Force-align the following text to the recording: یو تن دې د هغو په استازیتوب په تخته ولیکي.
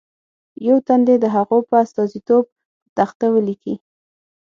یو 0.67 0.77
تن 0.87 0.99
دې 1.07 1.15
د 1.23 1.25
هغو 1.35 1.57
په 1.69 1.75
استازیتوب 1.83 2.43
په 2.81 2.87
تخته 2.97 3.25
ولیکي. 3.35 3.75